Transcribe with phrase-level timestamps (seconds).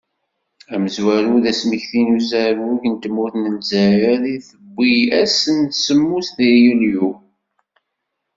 [0.73, 6.53] Amezwaru d asmekti n uzarug n tmurt n Lezzayer i tewwi ass, n semmus deg
[6.63, 7.09] yulyu.